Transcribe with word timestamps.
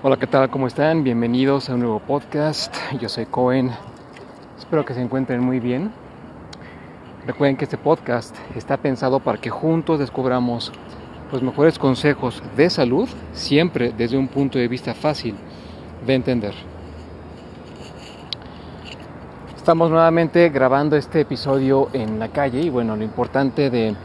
Hola, 0.00 0.16
¿qué 0.16 0.28
tal? 0.28 0.48
¿Cómo 0.48 0.68
están? 0.68 1.02
Bienvenidos 1.02 1.68
a 1.68 1.74
un 1.74 1.80
nuevo 1.80 1.98
podcast. 1.98 2.72
Yo 3.00 3.08
soy 3.08 3.26
Cohen. 3.26 3.72
Espero 4.56 4.84
que 4.84 4.94
se 4.94 5.02
encuentren 5.02 5.40
muy 5.40 5.58
bien. 5.58 5.90
Recuerden 7.26 7.56
que 7.56 7.64
este 7.64 7.78
podcast 7.78 8.32
está 8.54 8.76
pensado 8.76 9.18
para 9.18 9.40
que 9.40 9.50
juntos 9.50 9.98
descubramos 9.98 10.70
los 11.32 11.42
mejores 11.42 11.80
consejos 11.80 12.44
de 12.56 12.70
salud, 12.70 13.08
siempre 13.32 13.92
desde 13.92 14.16
un 14.16 14.28
punto 14.28 14.56
de 14.56 14.68
vista 14.68 14.94
fácil 14.94 15.34
de 16.06 16.14
entender. 16.14 16.54
Estamos 19.56 19.90
nuevamente 19.90 20.48
grabando 20.50 20.94
este 20.94 21.22
episodio 21.22 21.88
en 21.92 22.20
la 22.20 22.28
calle 22.28 22.60
y 22.60 22.70
bueno, 22.70 22.94
lo 22.94 23.02
importante 23.02 23.68
de, 23.68 23.96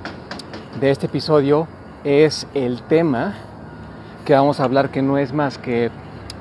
de 0.79 0.89
este 0.89 1.05
episodio 1.05 1.67
es 2.03 2.47
el 2.55 2.81
tema 2.81 3.52
que 4.25 4.33
vamos 4.33 4.59
a 4.59 4.63
hablar 4.63 4.89
que 4.89 5.01
no 5.01 5.17
es 5.17 5.33
más 5.33 5.57
que 5.57 5.89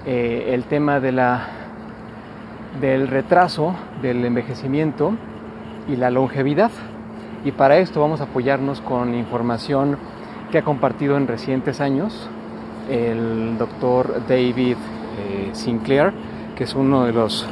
eh, 0.06 0.50
el 0.54 0.64
tema 0.64 1.00
de 1.00 1.12
la, 1.12 1.48
del 2.80 3.08
retraso, 3.08 3.74
del 4.00 4.24
envejecimiento 4.24 5.14
y 5.88 5.96
la 5.96 6.10
longevidad. 6.10 6.70
Y 7.44 7.50
para 7.52 7.78
esto 7.78 8.00
vamos 8.00 8.20
a 8.20 8.24
apoyarnos 8.24 8.80
con 8.80 9.14
información 9.14 9.98
que 10.52 10.58
ha 10.58 10.62
compartido 10.62 11.16
en 11.16 11.26
recientes 11.26 11.80
años 11.80 12.28
el 12.88 13.58
doctor 13.58 14.22
David 14.28 14.76
eh, 15.18 15.50
Sinclair, 15.52 16.12
que 16.56 16.64
es 16.64 16.74
uno 16.74 17.04
de 17.04 17.12
los 17.12 17.46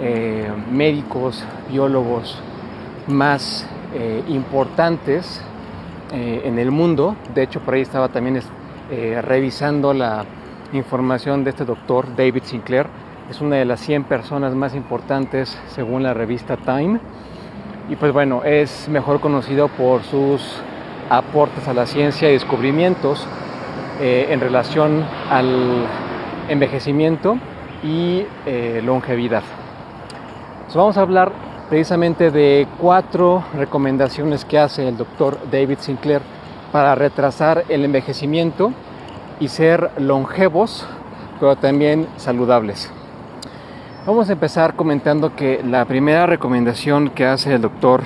eh, 0.00 0.50
médicos, 0.70 1.44
biólogos 1.70 2.40
más 3.06 3.68
importantes 4.28 5.42
en 6.10 6.58
el 6.58 6.70
mundo. 6.70 7.14
De 7.34 7.42
hecho, 7.42 7.60
por 7.60 7.74
ahí 7.74 7.82
estaba 7.82 8.08
también 8.08 8.36
eh, 8.94 9.22
revisando 9.22 9.94
la 9.94 10.26
información 10.74 11.44
de 11.44 11.50
este 11.50 11.64
doctor, 11.64 12.14
David 12.14 12.42
Sinclair. 12.44 12.86
Es 13.30 13.40
una 13.40 13.56
de 13.56 13.64
las 13.64 13.80
100 13.80 14.04
personas 14.04 14.54
más 14.54 14.74
importantes 14.74 15.58
según 15.68 16.02
la 16.02 16.12
revista 16.12 16.58
Time. 16.58 17.00
Y 17.88 17.96
pues 17.96 18.12
bueno, 18.12 18.44
es 18.44 18.90
mejor 18.90 19.20
conocido 19.20 19.68
por 19.68 20.02
sus 20.02 20.42
aportes 21.08 21.66
a 21.68 21.72
la 21.72 21.86
ciencia 21.86 22.28
y 22.28 22.34
descubrimientos 22.34 23.26
eh, 23.98 24.26
en 24.28 24.40
relación 24.40 25.02
al 25.30 25.86
envejecimiento 26.50 27.38
y 27.82 28.26
eh, 28.44 28.82
longevidad. 28.84 29.42
vamos 30.74 30.98
a 30.98 31.00
hablar 31.00 31.32
precisamente 31.70 32.30
de 32.30 32.68
cuatro 32.78 33.42
recomendaciones 33.54 34.44
que 34.44 34.58
hace 34.58 34.86
el 34.86 34.98
doctor 34.98 35.38
David 35.50 35.78
Sinclair 35.80 36.20
para 36.72 36.94
retrasar 36.94 37.64
el 37.68 37.84
envejecimiento 37.84 38.72
y 39.38 39.48
ser 39.48 39.90
longevos, 39.98 40.86
pero 41.38 41.56
también 41.56 42.08
saludables. 42.16 42.90
Vamos 44.06 44.30
a 44.30 44.32
empezar 44.32 44.74
comentando 44.74 45.36
que 45.36 45.62
la 45.62 45.84
primera 45.84 46.26
recomendación 46.26 47.10
que 47.10 47.26
hace 47.26 47.54
el 47.54 47.62
doctor 47.62 48.02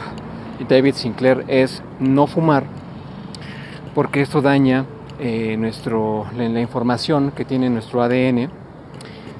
David 0.68 0.94
Sinclair 0.94 1.44
es 1.48 1.82
no 2.00 2.26
fumar, 2.26 2.64
porque 3.94 4.20
esto 4.20 4.42
daña 4.42 4.84
eh, 5.18 5.56
nuestro, 5.56 6.26
la 6.36 6.60
información 6.60 7.30
que 7.30 7.46
tiene 7.46 7.70
nuestro 7.70 8.02
ADN 8.02 8.50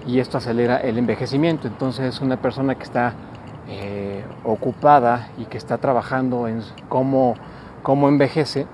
y 0.07 0.21
esto 0.21 0.39
acelera 0.39 0.79
el 0.79 0.99
envejecimiento. 0.99 1.69
Entonces 1.69 2.21
una 2.21 2.41
persona 2.41 2.75
que 2.77 2.85
está 2.85 3.15
eh, 3.69 4.25
ocupada 4.45 5.29
y 5.37 5.45
que 5.47 5.59
está 5.59 5.79
trabajando 5.79 6.49
en 6.49 6.63
cómo, 6.89 7.35
cómo 7.83 8.09
envejece, 8.09 8.67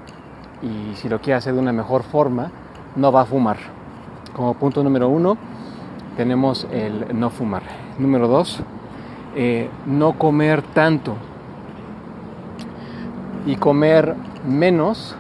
y 0.63 0.95
si 0.95 1.09
lo 1.09 1.21
quiere 1.21 1.39
hacer 1.39 1.55
de 1.55 1.61
una 1.61 1.73
mejor 1.73 2.03
forma, 2.03 2.51
no 2.97 3.11
va 3.13 3.23
a 3.23 3.25
fumar. 3.25 3.57
Como 4.35 4.55
punto 4.55 4.83
número 4.83 5.09
uno, 5.09 5.37
tenemos 6.17 6.67
el 6.71 7.19
no 7.19 7.31
fumar. 7.31 7.63
Número 7.99 8.29
dos, 8.29 8.63
eh, 9.35 9.69
no 9.87 10.13
comer 10.15 10.63
tanto 10.63 11.17
y 13.45 13.57
comer 13.57 14.15
menos 14.47 15.17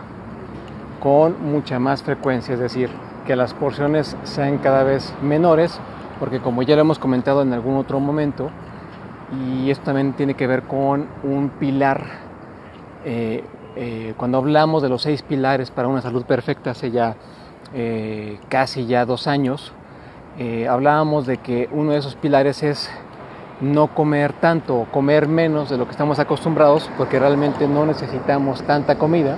con 1.00 1.50
mucha 1.50 1.78
más 1.78 2.02
frecuencia, 2.02 2.54
es 2.54 2.60
decir, 2.60 2.90
que 3.26 3.34
las 3.36 3.54
porciones 3.54 4.16
sean 4.22 4.58
cada 4.58 4.84
vez 4.84 5.12
menores, 5.22 5.80
porque 6.20 6.38
como 6.38 6.62
ya 6.62 6.76
lo 6.76 6.82
hemos 6.82 6.98
comentado 6.98 7.42
en 7.42 7.52
algún 7.52 7.76
otro 7.76 7.98
momento, 7.98 8.50
y 9.32 9.70
esto 9.70 9.86
también 9.86 10.12
tiene 10.12 10.34
que 10.34 10.46
ver 10.46 10.62
con 10.62 11.06
un 11.24 11.48
pilar 11.48 12.04
eh, 13.04 13.44
eh, 13.74 14.12
cuando 14.16 14.38
hablamos 14.38 14.82
de 14.82 14.88
los 14.88 15.02
seis 15.02 15.22
pilares 15.22 15.70
para 15.70 15.88
una 15.88 16.02
salud 16.02 16.24
perfecta 16.24 16.72
hace 16.72 16.90
ya 16.90 17.16
eh, 17.74 18.38
casi 18.48 18.86
ya 18.86 19.06
dos 19.06 19.26
años, 19.26 19.72
eh, 20.38 20.68
hablábamos 20.68 21.26
de 21.26 21.38
que 21.38 21.68
uno 21.72 21.92
de 21.92 21.98
esos 21.98 22.14
pilares 22.16 22.62
es 22.62 22.90
no 23.60 23.94
comer 23.94 24.34
tanto, 24.34 24.86
comer 24.90 25.26
menos 25.26 25.70
de 25.70 25.78
lo 25.78 25.86
que 25.86 25.92
estamos 25.92 26.18
acostumbrados, 26.18 26.90
porque 26.98 27.18
realmente 27.18 27.66
no 27.68 27.86
necesitamos 27.86 28.62
tanta 28.64 28.98
comida, 28.98 29.36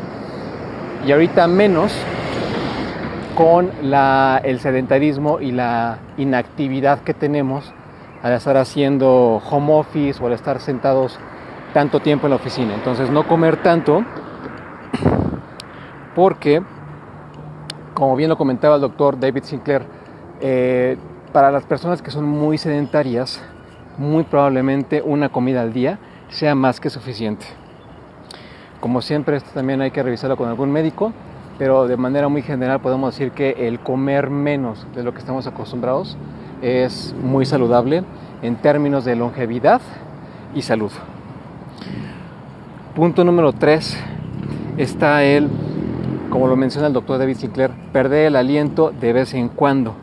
y 1.06 1.12
ahorita 1.12 1.47
menos 1.47 1.93
con 3.37 3.71
el 3.83 4.61
sedentarismo 4.61 5.41
y 5.41 5.53
la 5.53 5.99
inactividad 6.17 7.00
que 7.00 7.12
tenemos 7.12 7.73
al 8.23 8.33
estar 8.33 8.56
haciendo 8.56 9.43
home 9.50 9.75
office 9.75 10.23
o 10.23 10.27
al 10.28 10.33
estar 10.33 10.61
sentados 10.61 11.19
tanto 11.75 12.00
tiempo 12.00 12.27
en 12.27 12.31
la 12.31 12.37
oficina. 12.37 12.73
Entonces 12.75 13.11
no 13.11 13.27
comer 13.27 13.59
tanto 13.59 14.05
porque, 16.15 16.62
como 17.94 18.16
bien 18.16 18.28
lo 18.28 18.37
comentaba 18.37 18.77
el 18.77 18.81
doctor 18.81 19.19
David 19.19 19.44
Sinclair, 19.44 19.82
eh, 20.41 20.97
para 21.32 21.50
las 21.50 21.65
personas 21.65 22.00
que 22.00 22.10
son 22.10 22.25
muy 22.25 22.59
sedentarias, 22.59 23.43
muy 23.99 24.25
probablemente 24.25 25.03
una 25.03 25.28
comida 25.28 25.62
al 25.62 25.72
día 25.72 25.99
sea 26.28 26.55
más 26.55 26.81
que 26.81 26.91
suficiente. 26.91 27.47
Como 28.81 29.00
siempre, 29.03 29.37
esto 29.37 29.50
también 29.55 29.81
hay 29.81 29.91
que 29.91 30.03
revisarlo 30.03 30.37
con 30.37 30.49
algún 30.49 30.71
médico, 30.71 31.12
pero 31.59 31.87
de 31.87 31.97
manera 31.97 32.28
muy 32.28 32.43
general 32.43 32.81
podemos 32.81 33.15
decir 33.15 33.32
que 33.32 33.66
el 33.66 33.81
comer 33.81 34.31
menos 34.31 34.87
de 34.94 35.03
lo 35.03 35.12
que 35.12 35.21
estamos 35.21 35.47
acostumbrados 35.47 36.16
es 36.62 37.15
muy 37.22 37.47
saludable 37.47 38.05
en 38.43 38.56
términos 38.56 39.05
de 39.05 39.16
longevidad 39.16 39.81
y 40.55 40.62
salud. 40.62 40.93
Punto 42.94 43.25
número 43.25 43.53
3 43.53 44.14
está 44.77 45.23
el 45.25 45.49
como 46.35 46.49
lo 46.49 46.57
menciona 46.57 46.89
el 46.89 46.93
doctor 46.93 47.19
David 47.19 47.37
Sinclair, 47.37 47.71
perder 47.93 48.27
el 48.27 48.35
aliento 48.35 48.91
de 48.91 49.12
vez 49.12 49.35
en 49.35 49.49
cuando. 49.49 49.95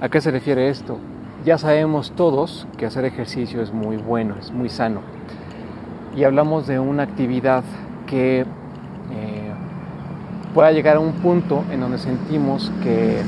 ¿A 0.00 0.08
qué 0.08 0.20
se 0.20 0.30
refiere 0.30 0.68
esto? 0.68 0.98
Ya 1.44 1.58
sabemos 1.58 2.12
todos 2.12 2.68
que 2.78 2.86
hacer 2.86 3.04
ejercicio 3.04 3.60
es 3.60 3.72
muy 3.72 3.96
bueno, 3.96 4.36
es 4.38 4.52
muy 4.52 4.68
sano. 4.68 5.00
Y 6.14 6.22
hablamos 6.22 6.68
de 6.68 6.78
una 6.78 7.02
actividad 7.02 7.64
que 8.06 8.42
eh, 8.42 9.52
pueda 10.54 10.70
llegar 10.70 10.98
a 10.98 11.00
un 11.00 11.14
punto 11.14 11.64
en 11.72 11.80
donde 11.80 11.98
sentimos 11.98 12.70
que, 12.84 13.20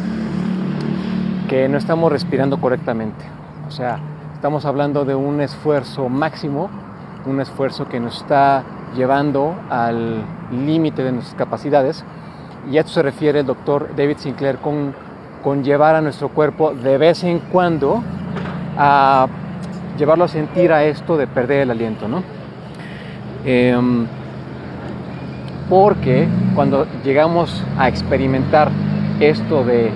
que 1.48 1.68
no 1.68 1.78
estamos 1.78 2.12
respirando 2.12 2.60
correctamente. 2.60 3.24
O 3.66 3.72
sea, 3.72 3.98
estamos 4.34 4.64
hablando 4.64 5.04
de 5.04 5.16
un 5.16 5.40
esfuerzo 5.40 6.08
máximo, 6.08 6.70
un 7.26 7.40
esfuerzo 7.40 7.88
que 7.88 7.98
nos 7.98 8.18
está 8.18 8.62
llevando 8.94 9.54
al 9.70 10.22
límite 10.50 11.02
de 11.02 11.12
nuestras 11.12 11.36
capacidades 11.36 12.04
y 12.70 12.76
a 12.76 12.80
esto 12.80 12.92
se 12.92 13.02
refiere 13.02 13.40
el 13.40 13.46
doctor 13.46 13.90
David 13.96 14.18
Sinclair 14.18 14.58
con, 14.58 14.94
con 15.42 15.62
llevar 15.64 15.94
a 15.94 16.00
nuestro 16.00 16.28
cuerpo 16.28 16.72
de 16.74 16.98
vez 16.98 17.24
en 17.24 17.38
cuando 17.38 18.02
a 18.76 19.26
llevarlo 19.98 20.24
a 20.24 20.28
sentir 20.28 20.72
a 20.72 20.84
esto 20.84 21.16
de 21.16 21.26
perder 21.26 21.62
el 21.62 21.70
aliento, 21.70 22.08
¿no? 22.08 22.22
Em, 23.44 24.06
porque 25.68 26.26
cuando 26.54 26.86
llegamos 27.04 27.64
a 27.78 27.88
experimentar 27.88 28.70
esto 29.20 29.64
de 29.64 29.90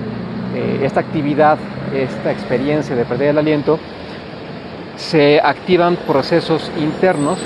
esta 0.82 1.00
actividad, 1.00 1.58
esta 1.94 2.32
experiencia 2.32 2.96
de 2.96 3.04
perder 3.04 3.30
el 3.30 3.38
aliento, 3.38 3.78
se 4.96 5.40
activan 5.40 5.96
procesos 5.96 6.70
internos 6.78 7.38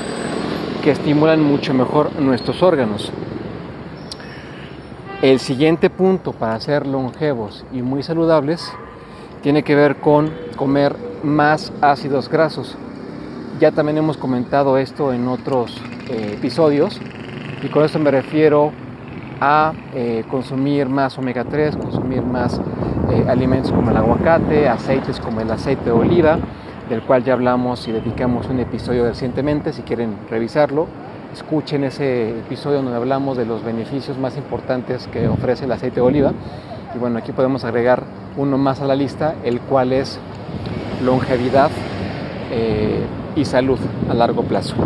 que 0.84 0.90
estimulan 0.90 1.42
mucho 1.42 1.72
mejor 1.72 2.14
nuestros 2.20 2.62
órganos. 2.62 3.10
El 5.22 5.40
siguiente 5.40 5.88
punto 5.88 6.32
para 6.32 6.60
ser 6.60 6.86
longevos 6.86 7.64
y 7.72 7.80
muy 7.80 8.02
saludables 8.02 8.70
tiene 9.42 9.62
que 9.62 9.74
ver 9.74 9.96
con 9.96 10.30
comer 10.56 10.94
más 11.22 11.72
ácidos 11.80 12.28
grasos. 12.28 12.76
Ya 13.58 13.72
también 13.72 13.96
hemos 13.96 14.18
comentado 14.18 14.76
esto 14.76 15.14
en 15.14 15.26
otros 15.26 15.74
eh, 16.10 16.34
episodios 16.34 17.00
y 17.62 17.68
con 17.68 17.82
esto 17.82 17.98
me 17.98 18.10
refiero 18.10 18.70
a 19.40 19.72
eh, 19.94 20.24
consumir 20.30 20.86
más 20.90 21.16
omega 21.16 21.44
3, 21.44 21.78
consumir 21.78 22.20
más 22.20 22.60
eh, 23.10 23.24
alimentos 23.26 23.72
como 23.72 23.90
el 23.90 23.96
aguacate, 23.96 24.68
aceites 24.68 25.18
como 25.18 25.40
el 25.40 25.50
aceite 25.50 25.86
de 25.86 25.92
oliva, 25.92 26.38
del 26.88 27.02
cual 27.02 27.24
ya 27.24 27.32
hablamos 27.32 27.86
y 27.88 27.92
dedicamos 27.92 28.48
un 28.48 28.60
episodio 28.60 29.04
recientemente, 29.04 29.72
si 29.72 29.82
quieren 29.82 30.16
revisarlo 30.30 30.86
escuchen 31.34 31.82
ese 31.82 32.30
episodio 32.30 32.76
donde 32.76 32.94
hablamos 32.94 33.36
de 33.36 33.44
los 33.44 33.64
beneficios 33.64 34.16
más 34.16 34.36
importantes 34.36 35.08
que 35.08 35.26
ofrece 35.26 35.64
el 35.64 35.72
aceite 35.72 35.96
de 35.96 36.00
oliva. 36.02 36.32
Y 36.94 36.98
bueno, 36.98 37.18
aquí 37.18 37.32
podemos 37.32 37.64
agregar 37.64 38.04
uno 38.36 38.56
más 38.56 38.80
a 38.80 38.84
la 38.84 38.94
lista, 38.94 39.34
el 39.42 39.60
cual 39.60 39.92
es 39.92 40.20
longevidad 41.04 41.70
eh, 42.52 43.04
y 43.34 43.44
salud 43.44 43.80
a 44.08 44.14
largo 44.14 44.44
plazo. 44.44 44.76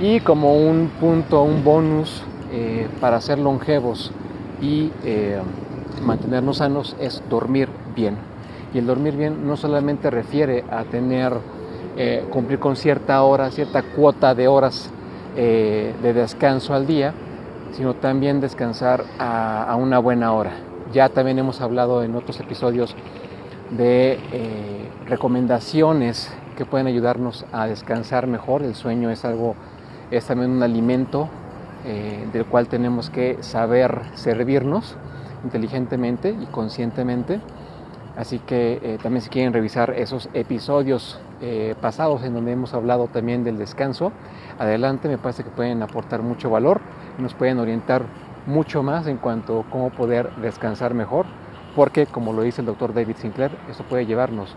Y 0.00 0.20
como 0.20 0.56
un 0.56 0.90
punto, 0.98 1.42
un 1.42 1.62
bonus 1.62 2.22
eh, 2.50 2.88
para 2.98 3.20
ser 3.20 3.38
longevos 3.38 4.10
y 4.62 4.90
eh, 5.04 5.38
mantenernos 6.02 6.56
sanos 6.56 6.96
es 6.98 7.22
dormir 7.28 7.68
bien. 7.94 8.16
Y 8.74 8.78
el 8.78 8.86
dormir 8.86 9.16
bien 9.16 9.46
no 9.46 9.56
solamente 9.56 10.10
refiere 10.10 10.64
a 10.70 10.84
tener, 10.84 11.32
cumplir 12.30 12.58
con 12.58 12.74
cierta 12.74 13.22
hora, 13.22 13.50
cierta 13.50 13.82
cuota 13.82 14.34
de 14.34 14.48
horas 14.48 14.90
de 15.36 16.12
descanso 16.14 16.72
al 16.72 16.86
día, 16.86 17.12
sino 17.72 17.94
también 17.94 18.40
descansar 18.40 19.04
a 19.18 19.76
una 19.78 19.98
buena 19.98 20.32
hora. 20.32 20.52
Ya 20.92 21.08
también 21.08 21.38
hemos 21.38 21.60
hablado 21.60 22.02
en 22.02 22.14
otros 22.14 22.38
episodios 22.40 22.94
de 23.70 24.18
eh, 24.32 24.90
recomendaciones 25.06 26.30
que 26.56 26.66
pueden 26.66 26.86
ayudarnos 26.86 27.46
a 27.52 27.66
descansar 27.66 28.26
mejor. 28.26 28.62
El 28.62 28.74
sueño 28.74 29.10
es 29.10 29.24
algo, 29.24 29.54
es 30.10 30.26
también 30.26 30.50
un 30.50 30.62
alimento 30.62 31.28
eh, 31.86 32.28
del 32.32 32.44
cual 32.44 32.68
tenemos 32.68 33.08
que 33.08 33.42
saber 33.42 34.02
servirnos 34.14 34.96
inteligentemente 35.44 36.36
y 36.38 36.46
conscientemente. 36.46 37.40
Así 38.16 38.38
que 38.38 38.78
eh, 38.82 38.98
también 39.02 39.22
si 39.22 39.30
quieren 39.30 39.52
revisar 39.52 39.90
esos 39.90 40.28
episodios 40.34 41.20
pasados 41.80 42.22
en 42.22 42.34
donde 42.34 42.52
hemos 42.52 42.72
hablado 42.72 43.08
también 43.08 43.42
del 43.42 43.58
descanso, 43.58 44.12
adelante, 44.60 45.08
me 45.08 45.18
parece 45.18 45.42
que 45.42 45.50
pueden 45.50 45.82
aportar 45.82 46.22
mucho 46.22 46.50
valor 46.50 46.80
nos 47.18 47.34
pueden 47.34 47.58
orientar 47.58 48.02
mucho 48.46 48.82
más 48.82 49.06
en 49.06 49.16
cuanto 49.18 49.60
a 49.60 49.70
cómo 49.70 49.90
poder 49.90 50.30
descansar 50.36 50.94
mejor, 50.94 51.26
porque 51.76 52.06
como 52.06 52.32
lo 52.32 52.42
dice 52.42 52.60
el 52.60 52.66
doctor 52.66 52.92
David 52.94 53.16
Sinclair, 53.16 53.52
eso 53.70 53.84
puede 53.84 54.06
llevarnos 54.06 54.54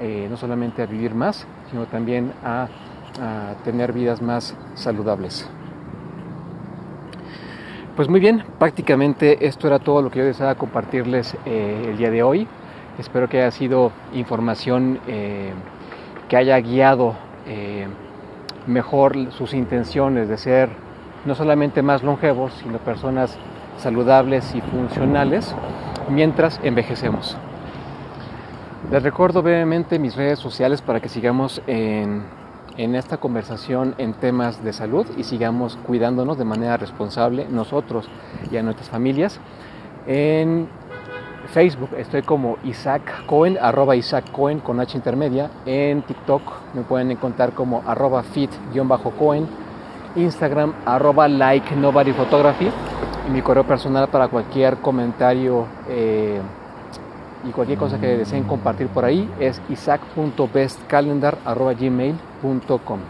eh, 0.00 0.26
no 0.30 0.36
solamente 0.36 0.82
a 0.82 0.86
vivir 0.86 1.14
más, 1.14 1.46
sino 1.70 1.86
también 1.86 2.32
a, 2.44 2.68
tener 3.64 3.92
vidas 3.92 4.22
más 4.22 4.56
saludables. 4.74 5.46
Pues 7.96 8.08
muy 8.08 8.20
bien, 8.20 8.44
prácticamente 8.58 9.46
esto 9.46 9.66
era 9.66 9.78
todo 9.80 10.00
lo 10.00 10.10
que 10.10 10.20
yo 10.20 10.24
deseaba 10.24 10.54
compartirles 10.54 11.36
eh, 11.44 11.88
el 11.88 11.98
día 11.98 12.10
de 12.10 12.22
hoy. 12.22 12.48
Espero 12.98 13.28
que 13.28 13.38
haya 13.38 13.50
sido 13.50 13.92
información 14.12 15.00
eh, 15.06 15.52
que 16.28 16.36
haya 16.36 16.58
guiado 16.60 17.14
mejor 18.66 19.32
sus 19.32 19.54
intenciones 19.54 20.28
de 20.28 20.36
ser 20.36 20.70
no 21.24 21.34
solamente 21.34 21.82
más 21.82 22.02
longevos, 22.02 22.52
sino 22.62 22.78
personas 22.78 23.36
saludables 23.76 24.54
y 24.54 24.60
funcionales 24.60 25.54
mientras 26.08 26.60
envejecemos. 26.62 27.36
Les 28.90 29.02
recuerdo 29.02 29.42
brevemente 29.42 29.98
mis 29.98 30.16
redes 30.16 30.38
sociales 30.38 30.82
para 30.82 31.00
que 31.00 31.08
sigamos 31.08 31.62
en, 31.66 32.24
en, 32.76 32.94
esta 32.94 33.18
conversación 33.18 33.94
en 33.98 34.14
temas 34.14 34.64
de 34.64 34.72
salud 34.72 35.06
y 35.16 35.24
sigamos 35.24 35.78
cuidándonos 35.86 36.38
de 36.38 36.44
manera 36.44 36.76
responsable 36.76 37.46
nosotros 37.48 38.08
y 38.50 38.56
a 38.56 38.62
nuestras 38.62 38.88
familias. 38.88 39.38
Facebook 41.52 41.90
estoy 41.96 42.22
como 42.22 42.58
Isaac 42.64 43.26
Cohen, 43.26 43.58
arroba 43.60 43.96
Isaac 43.96 44.30
Cohen 44.30 44.60
con 44.60 44.80
H 44.80 44.96
intermedia. 44.96 45.50
En 45.66 46.02
TikTok 46.02 46.42
me 46.74 46.82
pueden 46.82 47.10
encontrar 47.10 47.52
como 47.52 47.82
arroba 47.86 48.22
fit-cohen. 48.22 49.46
Instagram 50.16 50.74
arroba 50.86 51.28
like 51.28 51.74
nobody 51.74 52.12
photography. 52.12 52.70
Y 53.28 53.30
mi 53.30 53.42
correo 53.42 53.64
personal 53.64 54.08
para 54.08 54.28
cualquier 54.28 54.76
comentario 54.78 55.66
eh, 55.88 56.40
y 57.48 57.50
cualquier 57.50 57.78
cosa 57.78 57.98
que 57.98 58.18
deseen 58.18 58.44
compartir 58.44 58.88
por 58.88 59.04
ahí 59.04 59.28
es 59.40 59.60
isaac.bestcalendar 59.68 61.38
arroba 61.44 61.74
gmail.com 61.74 63.00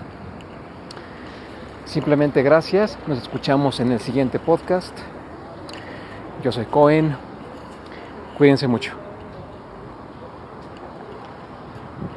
Simplemente 1.84 2.42
gracias, 2.42 2.96
nos 3.06 3.18
escuchamos 3.18 3.80
en 3.80 3.92
el 3.92 4.00
siguiente 4.00 4.38
podcast. 4.38 4.96
Yo 6.42 6.52
soy 6.52 6.66
Cohen, 6.66 7.16
cuídense 8.40 8.66
mucho. 8.66 8.99